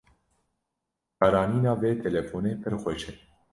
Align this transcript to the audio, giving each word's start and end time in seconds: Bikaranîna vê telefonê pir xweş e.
Bikaranîna 1.13 1.73
vê 1.81 1.91
telefonê 2.03 2.53
pir 2.61 2.73
xweş 2.81 3.03
e. 3.09 3.11